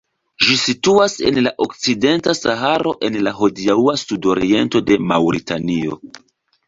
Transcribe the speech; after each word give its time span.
Ĝi 0.43 0.53
situas 0.59 1.17
en 1.31 1.35
la 1.47 1.51
okcidenta 1.65 2.35
Saharo 2.39 2.95
en 3.09 3.19
la 3.29 3.35
hodiaŭa 3.43 3.95
sudoriento 4.05 4.83
de 4.89 4.99
Maŭritanio. 5.13 6.01